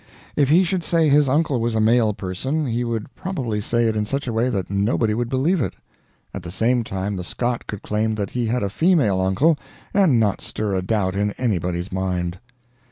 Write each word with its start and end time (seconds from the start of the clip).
If 0.35 0.49
he 0.49 0.63
should 0.63 0.83
say 0.83 1.09
his 1.09 1.29
uncle 1.29 1.59
was 1.61 1.75
a 1.75 1.79
male 1.79 2.11
person, 2.11 2.65
he 2.65 2.83
would 2.83 3.13
probably 3.13 3.61
say 3.61 3.85
it 3.85 3.95
in 3.95 4.07
such 4.07 4.25
a 4.27 4.33
way 4.33 4.49
that 4.49 4.67
nobody 4.71 5.13
would 5.13 5.29
believe 5.29 5.61
it; 5.61 5.75
at 6.33 6.41
the 6.41 6.49
same 6.49 6.83
time 6.83 7.17
the 7.17 7.23
Scot 7.23 7.67
could 7.67 7.83
claim 7.83 8.15
that 8.15 8.31
he 8.31 8.47
had 8.47 8.63
a 8.63 8.69
female 8.71 9.21
uncle 9.21 9.59
and 9.93 10.19
not 10.19 10.41
stir 10.41 10.73
a 10.73 10.81
doubt 10.81 11.15
in 11.15 11.33
anybody's 11.33 11.91
mind. 11.91 12.39